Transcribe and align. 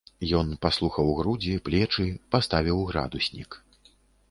Ён 0.37 0.47
паслухаў 0.65 1.11
грудзі, 1.19 1.53
плечы, 1.69 2.07
паставіў 2.37 2.83
градуснік. 2.91 3.63